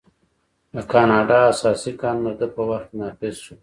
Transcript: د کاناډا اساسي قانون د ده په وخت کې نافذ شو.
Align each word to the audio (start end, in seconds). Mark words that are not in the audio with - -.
د 0.73 0.75
کاناډا 0.91 1.39
اساسي 1.53 1.91
قانون 2.01 2.33
د 2.35 2.39
ده 2.39 2.47
په 2.55 2.61
وخت 2.69 2.87
کې 2.91 2.97
نافذ 2.99 3.35
شو. 3.43 3.55